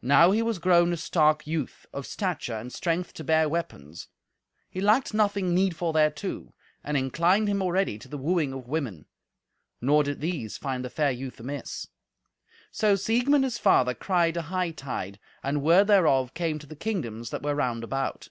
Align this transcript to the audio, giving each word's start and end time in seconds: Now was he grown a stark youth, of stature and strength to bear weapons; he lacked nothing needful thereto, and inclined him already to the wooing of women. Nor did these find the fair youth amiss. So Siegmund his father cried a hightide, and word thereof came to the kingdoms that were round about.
Now 0.00 0.30
was 0.30 0.56
he 0.56 0.60
grown 0.62 0.94
a 0.94 0.96
stark 0.96 1.46
youth, 1.46 1.84
of 1.92 2.06
stature 2.06 2.54
and 2.56 2.72
strength 2.72 3.12
to 3.12 3.22
bear 3.22 3.50
weapons; 3.50 4.08
he 4.70 4.80
lacked 4.80 5.12
nothing 5.12 5.54
needful 5.54 5.92
thereto, 5.92 6.54
and 6.82 6.96
inclined 6.96 7.48
him 7.48 7.60
already 7.60 7.98
to 7.98 8.08
the 8.08 8.16
wooing 8.16 8.54
of 8.54 8.66
women. 8.66 9.04
Nor 9.82 10.04
did 10.04 10.22
these 10.22 10.56
find 10.56 10.82
the 10.82 10.88
fair 10.88 11.10
youth 11.10 11.38
amiss. 11.38 11.88
So 12.70 12.96
Siegmund 12.96 13.44
his 13.44 13.58
father 13.58 13.92
cried 13.92 14.38
a 14.38 14.42
hightide, 14.44 15.18
and 15.42 15.60
word 15.62 15.86
thereof 15.86 16.32
came 16.32 16.58
to 16.58 16.66
the 16.66 16.74
kingdoms 16.74 17.28
that 17.28 17.42
were 17.42 17.54
round 17.54 17.84
about. 17.84 18.28